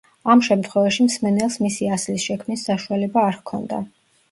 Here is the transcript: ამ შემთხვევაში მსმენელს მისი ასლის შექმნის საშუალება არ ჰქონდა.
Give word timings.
ამ 0.35 0.39
შემთხვევაში 0.45 1.05
მსმენელს 1.07 1.59
მისი 1.67 1.91
ასლის 1.99 2.27
შექმნის 2.31 2.67
საშუალება 2.73 3.29
არ 3.29 3.39
ჰქონდა. 3.41 3.85